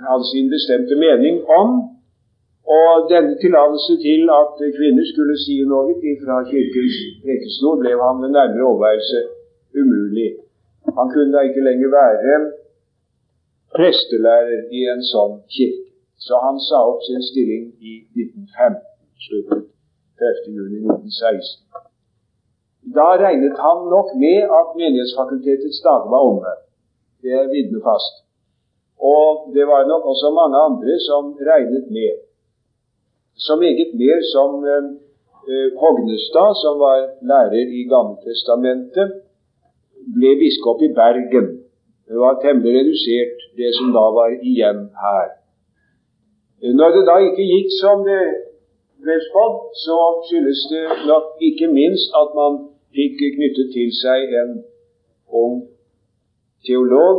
[0.06, 1.95] hadde sin bestemte mening om.
[2.66, 8.30] Og denne tillatelse til at kvinner skulle si noe fra Kirkens prekestol, ble ham ved
[8.34, 9.18] nærmere overveielse
[9.80, 10.30] umulig.
[10.98, 12.34] Han kunne da ikke lenger være
[13.76, 15.82] prestelærer i en sånn kirke.
[16.26, 18.78] Så han sa opp sin stilling i 1915,
[19.26, 19.66] sluttet
[20.22, 21.58] 30.6.1916.
[22.96, 26.54] Da regnet han nok med at Menighetsfakultetets dager var omme.
[27.22, 28.22] Det vitner fast.
[29.14, 32.12] Og det var nok også mange andre som regnet med
[33.44, 34.84] så meget mer som eh,
[35.50, 36.98] eh, Hognestad, som var
[37.30, 39.08] lærer i Gammeltestamentet,
[40.16, 41.46] ble biskop i Bergen.
[42.08, 45.28] Det var temmelig redusert, det som da var igjen her.
[46.78, 48.24] Når det da ikke gikk som det
[49.02, 49.96] ble spådd, så
[50.26, 52.52] skyldes det nok ikke minst at man
[52.96, 54.52] fikk knyttet til seg en
[55.42, 55.56] ung
[56.66, 57.16] teolog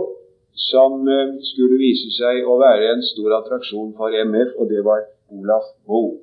[0.69, 5.05] som eh, skulle vise seg å være en stor attraksjon for MF, og det var
[5.31, 6.19] Olaf Moe.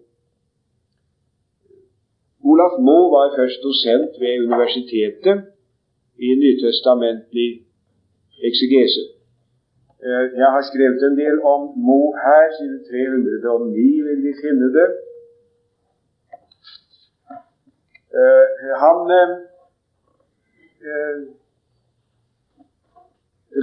[2.51, 5.39] Olaf Moe var først dosent ved universitetet
[6.27, 7.51] i nytestamentlig
[8.49, 9.03] eksegese.
[10.05, 14.89] Eh, jeg har skrevet en del om Moe her, siden 309 vil vi finne det.
[18.21, 18.49] Eh,
[18.85, 19.31] han eh,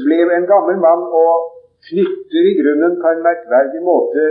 [0.05, 1.35] ble en gammel mann og
[1.87, 4.25] knytter i grunnen på en merkverdig måte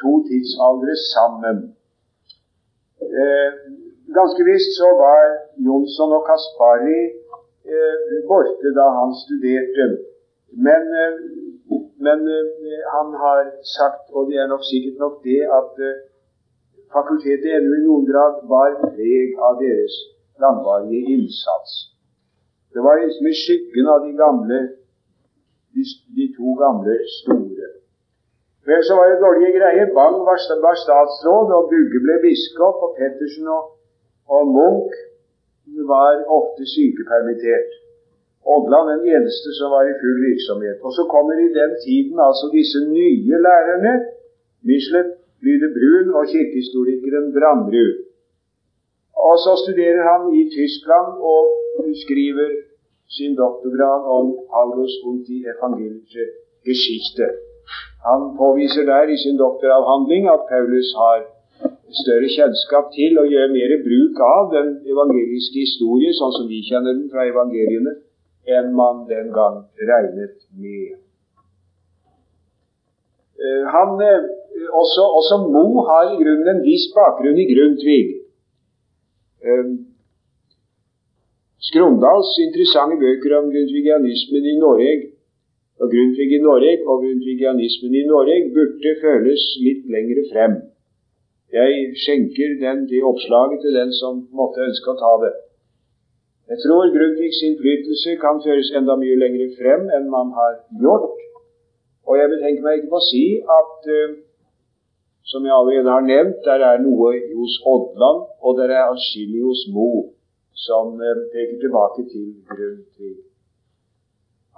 [0.00, 1.56] to tidsaldre sammen.
[3.22, 3.50] Eh,
[4.18, 5.24] ganske visst så var
[5.66, 7.00] Jonsson og Kaspari
[7.72, 7.96] eh,
[8.30, 9.86] borte da han studerte.
[10.66, 11.14] Men, eh,
[12.06, 13.42] men eh, han har
[13.76, 16.00] sagt, og det er nok sikkert nok det, at eh,
[16.96, 19.94] fakultetet ennå i noen grad var preg av deres
[20.42, 21.72] langvarige innsats.
[22.72, 24.58] Det var liksom i skyggen av de gamle,
[25.74, 25.82] de,
[26.16, 27.77] de to gamle store.
[28.68, 29.86] Vel, så var det dårlige greier.
[29.98, 33.62] Bang var statsråd, og Bugge ble biskop, og Pettersen og,
[34.34, 34.96] og Munch
[35.92, 37.70] var ofte sykepermittert.
[38.54, 40.78] Odland den eneste som var i full virksomhet.
[40.86, 43.94] Og så kommer i den tiden altså disse nye lærerne,
[44.68, 45.10] Michelet,
[45.44, 47.92] Lyde Brun og kirkehistorikeren Brandrud.
[49.28, 51.42] Og så studerer han i Tyskland og
[52.04, 52.50] skriver
[53.16, 56.24] sin doktorgrad om Paulus und die evangelische
[56.68, 57.26] Geschichte.
[58.06, 61.26] Han påviser der i sin doktoravhandling at Paulus har
[62.02, 66.94] større kjennskap til å gjøre mer bruk av den evangeliske historie, sånn som vi kjenner
[66.94, 67.96] den fra evangeliene,
[68.58, 70.96] enn man den gang regnet med.
[73.38, 74.24] Eh, han, eh,
[74.82, 78.06] også, også Mo har i grunnen en viss bakgrunn i Grundtvig.
[79.44, 79.68] Eh,
[81.68, 84.92] Skrondals interessante bøker om grundtvigianismen i Norge
[85.80, 90.56] og Grundtvig i Norge og grundtvigianismen i Norge burde føles litt lengre frem.
[91.58, 95.34] Jeg skjenker den, det oppslaget til den som måtte ønske å ta det.
[96.50, 101.16] Jeg tror Grundtvigs innflytelse kan føres enda mye lenger frem enn man har gjort.
[102.08, 103.24] Og jeg betenker meg ikke på å si
[103.60, 104.14] at, uh,
[105.30, 109.66] som jeg allerede har nevnt, der er noe hos Odland, og der er atskillig hos
[109.74, 109.90] Mo,
[110.66, 113.18] som uh, peker tilbake til Grundtvig.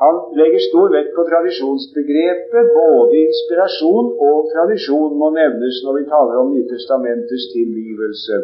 [0.00, 2.70] Han legger stor vekt på tradisjonsbegrepet.
[2.76, 8.38] Både inspirasjon og tradisjon må nevnes når vi taler om Nytestamentets tilgivelse.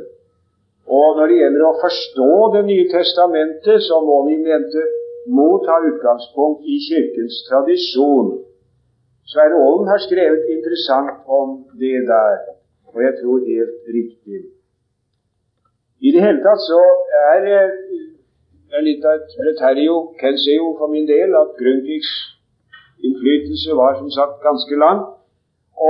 [0.87, 4.85] Og når det gjelder å forstå Det nye testamentet, så må vi mente
[5.27, 8.29] må ta utgangspunkt i Kirkens tradisjon.
[9.27, 12.37] Sverre Aalen har skrevet interessant om det der,
[12.93, 14.45] og jeg tror helt riktig.
[15.99, 16.79] I det hele tatt så
[17.33, 17.49] er
[18.77, 19.95] det litt av et preterio
[20.57, 22.11] jo for min del at Grundtvigs
[23.07, 25.01] innflytelse var som sagt ganske lang.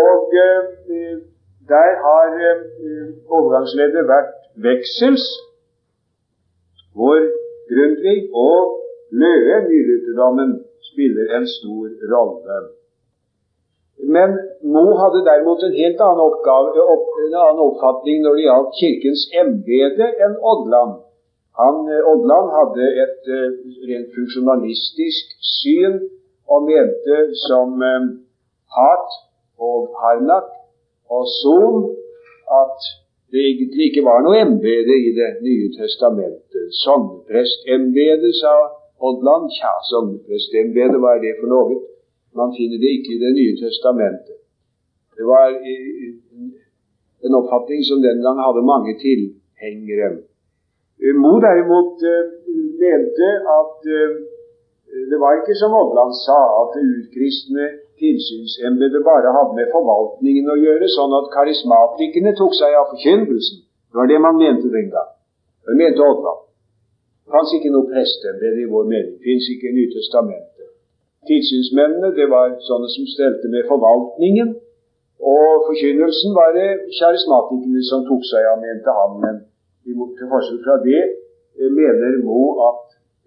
[0.02, 1.18] Og eh,
[1.72, 2.62] der har eh,
[3.36, 4.32] overgangsleddet vært
[4.66, 5.26] Veksels,
[6.94, 7.18] hvor
[7.70, 8.82] Grundtvig og
[9.20, 10.50] Løe, nylutherdommen,
[10.90, 12.58] spiller en stor rolle.
[14.14, 14.30] Men
[14.74, 16.68] Mo hadde derimot en helt annen, oppgave,
[17.26, 20.98] en annen oppfatning når det gjaldt Kirkens embete enn Odland.
[21.60, 23.48] Han, eh, Odland hadde et uh,
[23.88, 25.24] rent funksjonalistisk
[25.56, 25.94] syn
[26.52, 27.16] og mente
[27.46, 28.06] som um,
[28.76, 29.08] Hat
[29.68, 30.48] og Harnak
[31.16, 31.78] og son
[32.60, 32.78] at
[33.32, 36.66] det egentlig ikke var noe embete i Det nye testamentet.
[36.84, 38.52] Sogneprestembetet, sa
[39.08, 39.50] Odland.
[39.56, 41.80] Tja, sogneprestembetet, hva er det for noe?
[42.38, 44.38] Man finner det ikke i Det nye testamentet.
[45.16, 45.48] Det var
[47.26, 50.10] en oppfatning som den gang hadde mange tilhengere.
[51.22, 52.24] Mo derimot eh,
[52.80, 53.28] mente
[53.58, 54.14] at eh,
[55.10, 57.66] det var ikke som Odland sa, at det utkristne
[58.00, 63.62] tilsynsembetet bare hadde med forvaltningen å gjøre, sånn at karismatikerne tok seg av forkynnelsen.
[63.90, 65.10] Det var det man mente den gang.
[65.68, 66.42] Det mente Odland.
[67.26, 69.16] Det fantes ikke noe presteembete i vår mening.
[69.24, 70.70] Fins ikke i Nytestamentet.
[71.26, 74.54] Tilsynsmennene det var sånne som stelte med forvaltningen.
[75.34, 79.16] Og forkynnelsen var det kjæresmatikerne som tok seg av, mente han.
[79.24, 79.40] Men
[79.86, 81.02] til forskjell fra det
[81.58, 82.86] eh, mener Mo at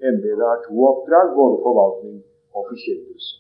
[0.10, 2.18] embetet har to oppdrag, både forvaltning
[2.56, 3.32] og forkynnelse.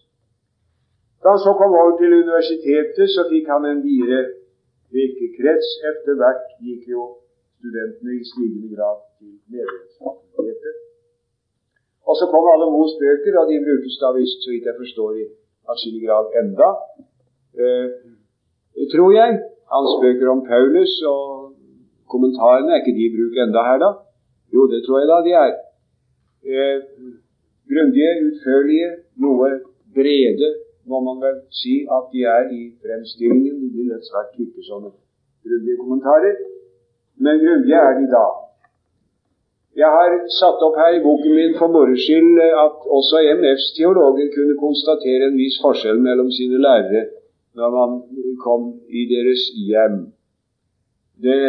[1.21, 4.21] Da han så kom over til universitetet, så fikk han en videre
[4.97, 5.69] virkekrets.
[5.89, 7.01] Etter hvert gikk jo
[7.60, 10.75] studentene i stigende grad til medlemsfakultetet.
[12.10, 15.12] Og så kom alle Moes bøker, og de brukes da visst, så vidt jeg forstår,
[15.21, 15.25] i
[15.71, 16.69] atskillig grad enda.
[17.63, 17.88] Eh,
[18.93, 19.32] tror jeg.
[19.73, 21.48] Hans bøker om Paulus og
[22.13, 23.89] kommentarene, er ikke de i bruk enda her, da?
[24.53, 25.53] Jo, det tror jeg da de er.
[26.51, 26.77] Eh,
[27.71, 28.89] grundige, utførlige,
[29.23, 29.49] noe
[29.95, 30.49] brede,
[30.89, 33.55] må man vel si at de er i fremstillingen.
[33.61, 34.91] De blir lett svært kvikke sånne
[35.45, 36.35] grundige kommentarer.
[37.23, 38.27] Men grundige er de da.
[39.81, 44.31] Jeg har satt opp her i boken min for moro skyld at også MFs teologer
[44.35, 47.03] kunne konstatere en viss forskjell mellom sine lærere
[47.57, 47.91] når man
[48.45, 48.63] kom
[48.99, 49.97] i deres hjem.
[51.23, 51.39] Det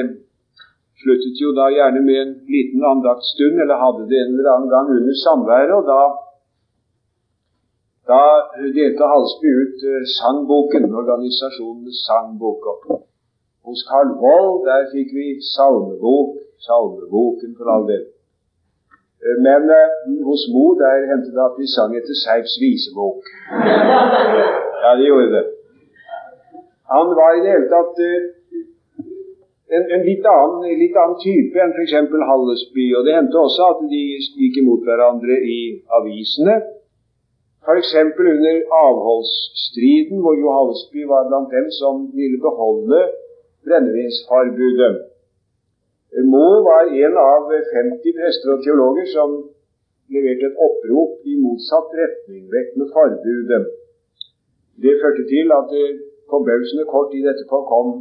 [1.01, 4.89] sluttet jo da gjerne med en liten andaktsstund, eller hadde det en eller annen gang
[4.97, 6.01] under samværet, og da,
[8.13, 8.23] da
[8.77, 12.65] delte Halsby ut eh, sangboken, organisasjonens sangbok.
[13.67, 16.31] Hos Carl Wold der fikk vi salmebok,
[16.67, 18.05] salmeboken for all del.
[19.25, 19.89] Eh, men eh,
[20.29, 23.23] hos Mo der hendte det at vi sang etter Seifs visebok.
[24.83, 25.47] Ja, det gjorde det.
[26.93, 28.23] Han var i det hele tatt eh,
[29.77, 31.95] en, en litt, annen, litt, annen, type enn f.eks.
[32.31, 32.87] Hallesby.
[32.99, 34.03] Og det hendte også at de
[34.43, 35.61] gikk imot hverandre i
[36.01, 36.57] avisene.
[37.61, 37.93] F.eks.
[38.33, 43.05] under avholdsstriden, hvor Jo Hallesby var blant dem som ville beholde
[43.69, 44.93] brennevinsforbudet.
[46.27, 49.37] Moe var en av 50 prester og teologer som
[50.11, 53.61] leverte et opprop i motsatt retning, vekk med forbudet.
[54.83, 55.87] Det førte til at det
[56.33, 57.93] forbausende kort tid etterpå kom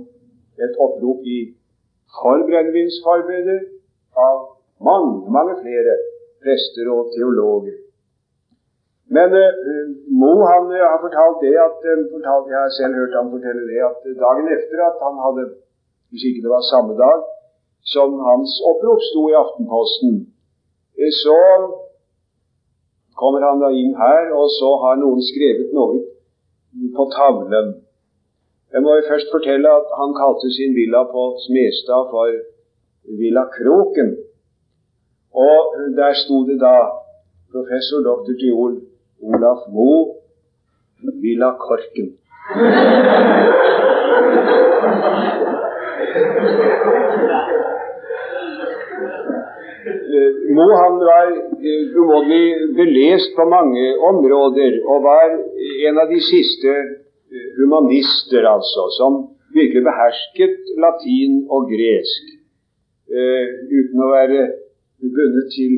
[0.65, 1.39] et opprop i
[2.17, 3.61] for brennevinsforbudet
[4.27, 4.37] av
[4.87, 5.93] mange, mange flere
[6.43, 7.77] prester og teologer.
[9.15, 9.53] Men eh,
[10.21, 13.63] Mo han uh, har fortalt det at uh, fortalt, Jeg har selv hørt ham fortelle
[13.71, 15.45] det at dagen etter at han hadde
[16.09, 17.19] Hvis ikke det var samme dag,
[17.93, 20.13] som hans opprop sto i Aftenposten,
[21.01, 21.37] eh, så
[23.19, 25.99] kommer han da inn her, og så har noen skrevet noe
[26.95, 27.67] på tavlen.
[28.73, 32.27] Jeg må jo først fortelle at han kalte sin villa på Smestad for
[33.19, 34.09] Villa Kroken.
[35.47, 35.59] Og
[35.99, 36.75] der sto det da
[37.53, 38.33] professor dr.
[38.41, 38.73] Tyol
[39.31, 40.01] Olaf Moe
[41.23, 42.07] Villa Korken.
[50.17, 51.27] Eh, Mo han var
[51.69, 52.45] eh, umåtelig
[52.77, 55.29] belest på mange områder, og var
[55.87, 56.73] en av de siste
[57.59, 59.19] humanister, altså, som
[59.53, 62.35] virkelig behersket latin og gresk
[63.09, 64.41] uten å være
[65.01, 65.73] bundet til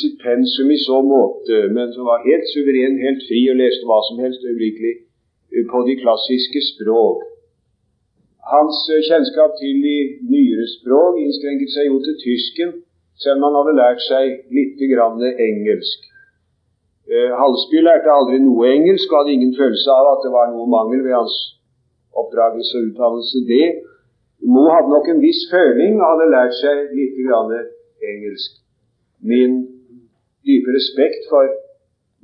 [0.00, 4.00] sitt pensum i så måte, men som var helt suveren, helt fri og leste hva
[4.08, 4.94] som helst øyeblikkelig
[5.54, 7.24] eh, på de klassiske språk.
[8.52, 9.96] Hans eh, kjennskap til de
[10.34, 12.74] nyere språk innskrenket seg jo til tysken,
[13.22, 14.80] selv om han hadde lært seg litt
[15.48, 16.11] engelsk.
[17.10, 20.68] Eh, Halsby lærte aldri noe engelsk og hadde ingen følelse av at det var noe
[20.70, 21.36] mangel ved hans
[22.14, 23.46] oppdragelse og utdannelse.
[23.52, 23.66] Det
[24.52, 27.54] Mo hadde nok en viss føling og hadde lært seg litt grann
[28.10, 28.62] engelsk
[29.22, 29.52] min
[30.46, 31.46] dype respekt for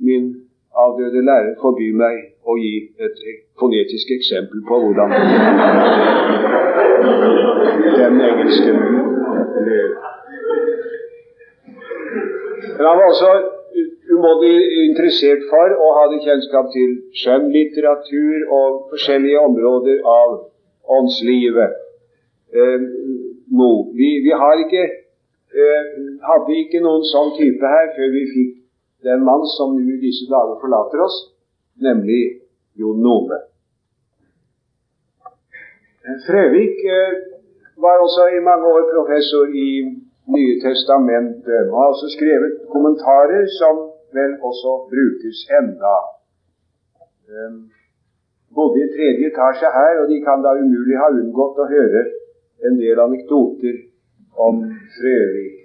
[0.07, 0.25] min
[0.83, 2.73] avdøde lærer forbyr meg å gi
[3.05, 3.21] et
[3.59, 5.15] fonetisk eksempel på hvordan
[7.99, 8.77] den engelsken
[9.67, 9.89] ler.
[12.75, 13.31] Men han var også
[14.19, 20.35] umåtelig interessert for og hadde kjennskap til skjønnlitteratur og forskjellige områder av
[20.97, 21.77] åndslivet.
[22.59, 22.81] Eh,
[23.59, 25.85] no, Vi, vi har ikke eh,
[26.29, 28.55] hadde ikke noen sånn type her før vi fikk
[29.07, 31.17] den mann som nå i disse dager forlater oss,
[31.79, 32.21] nemlig
[32.79, 33.39] Jon Nome.
[36.25, 37.17] Frøvik eh,
[37.79, 39.71] var også i mange år professor i
[40.29, 45.97] Nye testamentet, Han har også skrevet kommentarer som vel også brukes enda.
[47.29, 47.57] Um,
[48.55, 52.03] bodde i tredje etasje her, og de kan da umulig ha unngått å høre
[52.67, 53.75] en del anekdoter
[54.47, 54.61] om
[54.95, 55.55] Frøvik.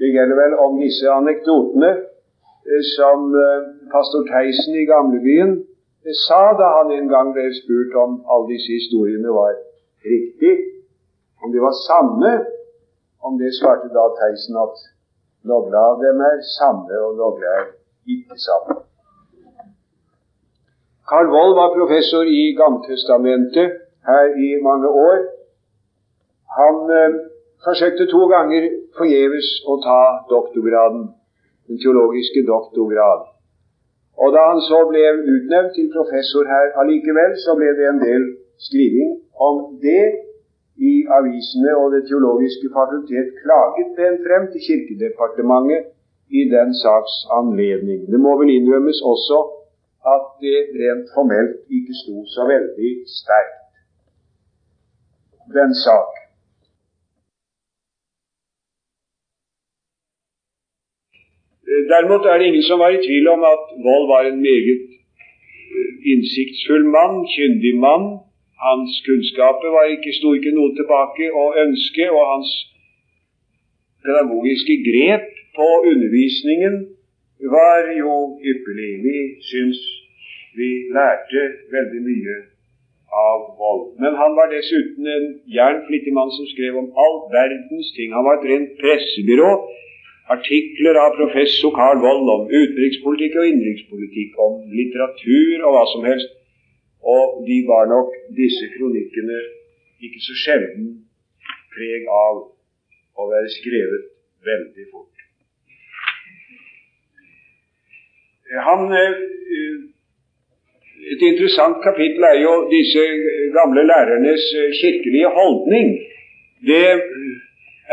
[0.00, 6.40] Det gjelder vel om disse anekdotene eh, som eh, pastor Theisen i Gamlebyen eh, sa
[6.60, 9.58] da han en gang ble spurt om alle disse historiene var
[10.04, 10.54] riktig,
[11.44, 12.32] om de var sanne.
[13.20, 14.80] Om det svarte da Theisen at
[15.48, 17.66] noen av dem er sanne, og noen er
[18.14, 18.80] ikke sanne.
[21.10, 25.24] Carl Wold var professor i Gammeltestamentet her i mange år.
[26.58, 26.76] Han
[27.64, 28.68] forsøkte to ganger
[28.98, 31.08] forgjeves å ta doktorgraden,
[31.68, 33.26] den teologiske doktorgrad.
[34.20, 35.02] Og da han så ble
[35.34, 38.26] utnevnt til professor her allikevel, så ble det en del
[38.68, 39.14] skriving
[39.48, 40.04] om det
[40.88, 45.80] i avisene, og Det teologiske fakultet klaget den frem til Kirkedepartementet
[46.38, 48.00] i den saks anledning.
[48.12, 49.38] Det må vel innrømmes også
[50.14, 53.68] at det rent formelt ikke sto så veldig sterkt,
[55.58, 56.10] den sak.
[61.92, 64.80] Derimot er det ingen som var i tvil om at Vold var en meget
[65.76, 68.04] eh, innsiktsfull mann, kyndig mann.
[68.60, 72.50] Hans kunnskaper var ikke, sto ikke noe tilbake å ønske, og hans
[74.04, 76.76] pedagogiske grep på undervisningen
[77.54, 78.14] var jo
[78.52, 78.92] ypperlig.
[79.06, 79.18] Vi
[79.50, 79.80] syns
[80.58, 82.36] vi lærte veldig mye
[83.20, 83.86] av vold.
[84.02, 88.12] Men han var dessuten en jernflittig mann som skrev om all verdens ting.
[88.14, 89.50] Han var et rent pressebyrå
[90.30, 96.36] artikler av professor Carl Wold om utenrikspolitikk og innenrikspolitikk, om litteratur og hva som helst.
[97.02, 99.38] Og de var nok, disse kronikkene,
[100.04, 100.88] ikke så sjelden
[101.72, 102.42] preg av
[103.20, 104.10] å være skrevet
[104.44, 105.24] veldig fort.
[108.66, 109.18] Han, eh,
[111.12, 113.04] et interessant kapittel er jo disse
[113.54, 115.92] gamle lærernes eh, kirkelige holdning.
[116.66, 116.86] Det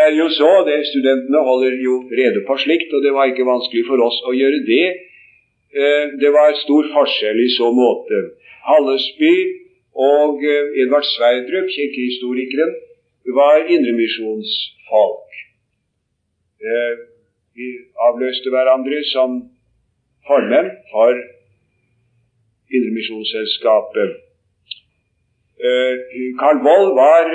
[0.03, 3.85] er jo så, det Studentene holder jo rede på slikt, og det var ikke vanskelig
[3.87, 4.85] for oss å gjøre det.
[5.75, 8.17] Eh, det var stor forskjell i så måte.
[8.69, 9.35] Hallesby
[10.11, 12.71] og eh, Edvard Sverdrup, kirkehistorikeren,
[13.35, 15.27] var indremisjonsfolk.
[16.63, 16.93] Eh,
[17.59, 17.67] de
[18.07, 19.41] avløste hverandre som
[20.27, 21.19] formenn for
[22.67, 24.09] Indremisjonsselskapet.
[26.39, 27.29] Karl Wold var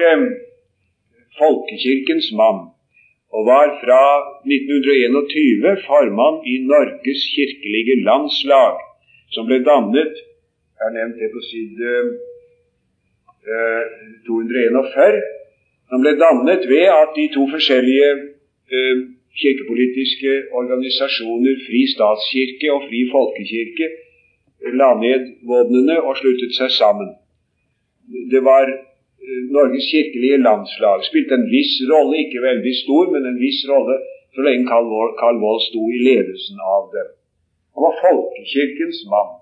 [1.38, 2.60] folkekirkens mann,
[3.36, 4.02] og var fra
[4.44, 8.74] 1921 formann i Norges kirkelige landslag,
[9.34, 10.14] som ble dannet
[10.76, 11.90] Jeg har nevnt det på side
[13.46, 13.82] eh,
[14.26, 15.18] 241.
[15.88, 18.08] Som ble dannet ved at de to forskjellige
[18.74, 18.96] eh,
[19.42, 23.86] kirkepolitiske organisasjoner, Fri statskirke og Fri folkekirke,
[24.80, 27.14] la ned våpnene og sluttet seg sammen.
[28.32, 28.66] Det var
[29.56, 33.96] Norges kirkelige landslag spilte en viss rolle, ikke veldig stor, men en viss rolle
[34.34, 34.66] så lenge
[35.20, 37.08] Karl Wold sto i ledelsen av dem.
[37.74, 39.32] Han var folkekirkens mann,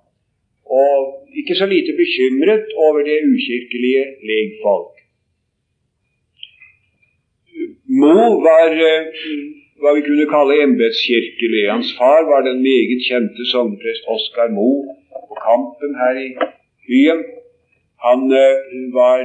[0.80, 0.96] og
[1.40, 4.96] ikke så lite bekymret over det ukirkelige legfolk.
[8.00, 9.08] Mo var eh,
[9.80, 11.64] hva vi kunne kalle embetskirkelig.
[11.72, 14.70] Hans far var den meget kjente sogneprest Oskar Mo
[15.28, 16.28] på Kampen her i
[16.88, 17.22] byen.
[18.06, 18.54] Han uh,
[18.94, 19.24] var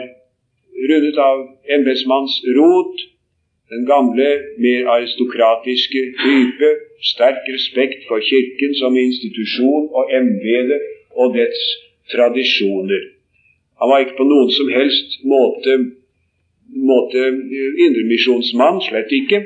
[0.89, 1.37] rundet av
[1.75, 2.95] embetsmannsrot,
[3.69, 4.27] Den gamle,
[4.61, 6.67] mer aristokratiske type.
[7.01, 10.77] Sterk respekt for Kirken som institusjon og embete
[11.17, 11.63] og dets
[12.13, 13.03] tradisjoner.
[13.79, 15.73] Han var ikke på noen som helst måte,
[16.91, 17.23] måte
[17.87, 19.41] indremisjonsmann, slett ikke.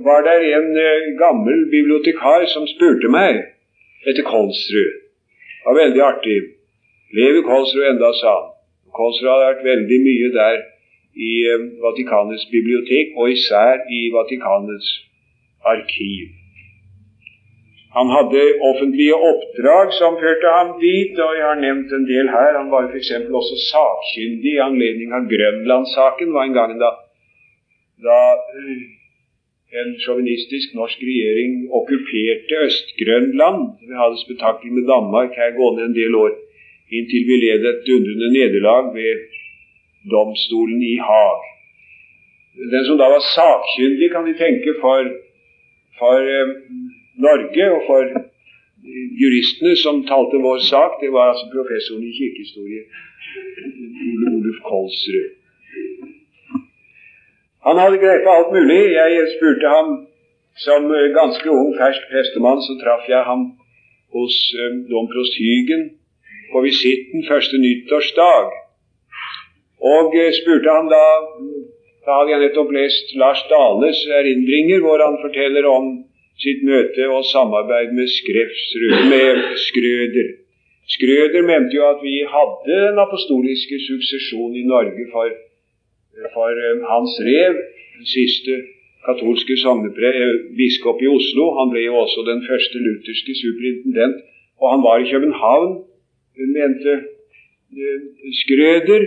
[0.06, 3.34] var det en uh, gammel bibliotekar som spurte meg
[4.08, 4.92] etter Kolsrud.
[5.64, 6.38] Det var veldig artig.
[7.16, 8.53] Lever Kolsrud enda, sa han.
[8.98, 10.62] Kolsrud hadde vært veldig mye der
[11.14, 14.88] i eh, Vatikanets bibliotek, og især i Vatikanets
[15.74, 16.32] arkiv.
[17.94, 22.58] Han hadde offentlige oppdrag som førte ham dit, og jeg har nevnt en del her.
[22.58, 23.12] Han var f.eks.
[23.40, 26.34] også sakkyndig i anledning av Grønlandssaken.
[26.34, 26.90] var en gang da,
[28.08, 28.18] da
[28.58, 28.82] eh,
[29.80, 33.62] en sjåvinistisk norsk regjering okkuperte Øst-Grønland.
[33.86, 36.34] Vi hadde spetakkel med Danmark her gående en del år
[36.92, 39.14] inntil vi led et dundrende nederlag ved
[40.12, 41.42] domstolen i Haag.
[42.72, 45.08] Den som da var sakkyndig, kan de tenke, for,
[45.98, 46.52] for eh,
[47.26, 48.02] Norge og for
[49.22, 52.82] juristene som talte vår sak, det var altså professoren i kirkehistorie,
[54.10, 55.32] Ole Oluf Kolsrud.
[57.66, 58.80] Han hadde grepet alt mulig.
[58.92, 59.88] Jeg spurte ham
[60.66, 63.44] som ganske ung, fersk prestemann, så traff jeg ham
[64.14, 65.84] hos eh, domprost Hygen
[66.54, 68.50] på visitten første nyttårsdag.
[69.94, 71.04] Og eh, spurte han da
[72.04, 75.86] Da hadde jeg nettopp lest Lars Dales erindringer, hvor han forteller om
[76.42, 78.10] sitt møte og samarbeid med,
[79.12, 80.28] med Skrøder.
[80.94, 85.32] Skrøder mente jo at vi hadde den apostoliske suksesjon i Norge for,
[86.36, 87.56] for um, Hans Rev,
[87.96, 88.58] den siste
[89.06, 91.44] katolske eh, biskop i Oslo.
[91.58, 94.16] Han ble jo også den første lutherske superintendent,
[94.60, 95.72] og han var i København
[96.36, 98.00] mente eh,
[98.40, 99.02] Skrøder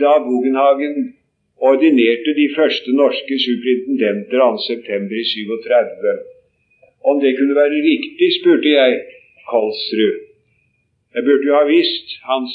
[0.00, 1.14] da Bogenhagen
[1.56, 5.20] ordinerte de første norske superintendenter 2.9.
[5.22, 6.16] i 37.
[7.10, 8.90] Om det kunne være riktig, spurte jeg
[9.50, 10.16] Kolsrud.
[11.14, 12.52] Jeg burde jo ha visst hans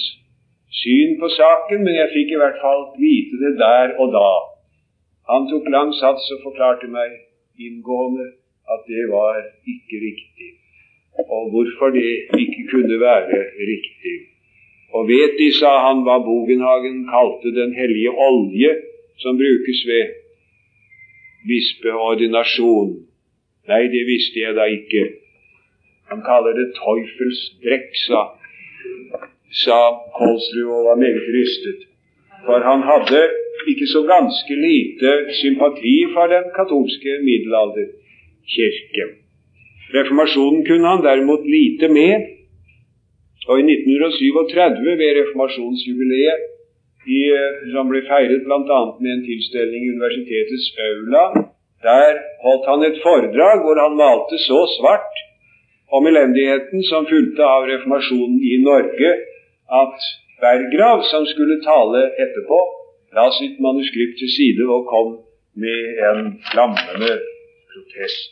[0.81, 4.31] syn på saken, men jeg fikk i hvert fall vite det der og da.
[5.31, 7.09] Han tok lang sats og forklarte meg
[7.65, 8.27] inngående
[8.73, 9.39] at det var
[9.73, 10.60] ikke riktig
[11.17, 12.11] og hvorfor det
[12.43, 13.39] ikke kunne være
[13.71, 14.15] riktig.
[14.95, 18.71] Og vet De, sa han, hva Bogenhagen kalte den hellige olje
[19.23, 20.03] som brukes ved
[21.47, 22.91] bispeordinasjon?
[23.71, 25.03] Nei, det visste jeg da ikke.
[26.11, 28.21] Han kaller det Teufelsdrekk, sa,
[29.63, 29.79] sa
[30.17, 31.87] Kolsrud og var meget rystet.
[32.45, 33.21] For han hadde
[33.71, 39.20] ikke så ganske lite sympati for den katolske middelalderkirke.
[39.95, 42.29] Reformasjonen kunne han derimot lite med.
[43.49, 46.47] Og i 1937, ved reformasjonsjubileet,
[47.17, 47.21] i,
[47.73, 48.81] som ble feiret bl.a.
[49.01, 51.23] med en tilstelning i universitetets aula.
[51.81, 55.21] Der holdt han et foredrag hvor han malte så svart
[55.97, 59.11] om elendigheten som fulgte av reformasjonen i Norge,
[59.81, 60.05] at
[60.41, 62.59] Berggrav, som skulle tale etterpå,
[63.17, 65.09] la sitt manuskript til side og kom
[65.63, 66.21] med en
[66.51, 67.11] flammende
[67.73, 68.31] protest.